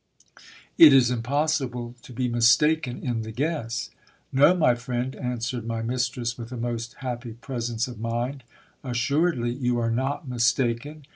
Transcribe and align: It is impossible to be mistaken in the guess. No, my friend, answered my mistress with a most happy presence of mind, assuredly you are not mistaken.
It 0.79 0.93
is 0.93 1.11
impossible 1.11 1.93
to 2.01 2.11
be 2.11 2.27
mistaken 2.27 3.03
in 3.03 3.21
the 3.21 3.31
guess. 3.31 3.91
No, 4.33 4.55
my 4.55 4.73
friend, 4.73 5.15
answered 5.15 5.63
my 5.63 5.83
mistress 5.83 6.39
with 6.39 6.51
a 6.51 6.57
most 6.57 6.95
happy 7.05 7.33
presence 7.33 7.87
of 7.87 7.99
mind, 7.99 8.41
assuredly 8.83 9.51
you 9.53 9.77
are 9.77 9.91
not 9.91 10.27
mistaken. 10.27 11.03